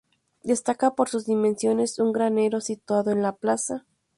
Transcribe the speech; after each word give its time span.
Destaca 0.41 0.95
por 0.95 1.09
sus 1.09 1.27
dimensiones 1.27 1.99
un 1.99 2.11
granero 2.11 2.59
situado 2.59 3.11
en 3.11 3.21
la 3.21 3.35
plaza. 3.35 3.85